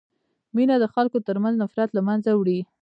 [0.55, 2.59] مینه د خلکو ترمنځ نفرت له منځه وړي.